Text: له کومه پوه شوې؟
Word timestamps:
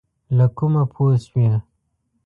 له 0.37 0.45
کومه 0.57 0.83
پوه 0.93 1.15
شوې؟ 1.25 1.49